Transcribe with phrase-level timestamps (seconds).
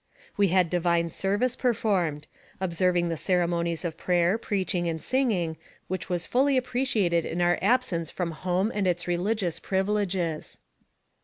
[0.35, 2.25] "We had divine service performed,
[2.59, 8.09] observing the ceremonies of prayer, preaching, and singing, which was fully appreciated in our absence
[8.09, 10.57] from home and its religious privileges.